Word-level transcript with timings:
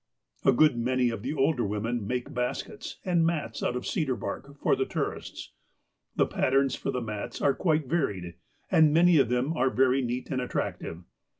A 0.43 0.51
good 0.51 0.75
many 0.79 1.11
of 1.11 1.21
the 1.21 1.35
older 1.35 1.63
women 1.63 2.07
make 2.07 2.33
baskets 2.33 2.97
and 3.05 3.23
mats 3.23 3.61
out 3.61 3.75
of 3.75 3.85
cedar 3.85 4.15
bark, 4.15 4.57
for 4.57 4.75
the 4.75 4.83
tourists. 4.87 5.51
The 6.15 6.25
patterns 6.25 6.73
for 6.73 6.89
the 6.89 7.01
mats 7.03 7.39
are 7.39 7.53
quite 7.53 7.85
varied, 7.85 8.33
and 8.71 8.95
many 8.95 9.19
of 9.19 9.29
them 9.29 9.53
are 9.53 9.69
very 9.69 10.01
neat 10.01 10.31
and 10.31 10.41
attractive. 10.41 11.03